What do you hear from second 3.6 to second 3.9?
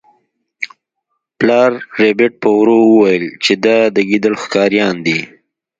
دا